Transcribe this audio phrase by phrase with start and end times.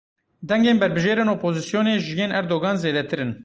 [0.49, 3.31] Dengên berbijêrên opozîsyonê ji yên Erdogan zêdetir in.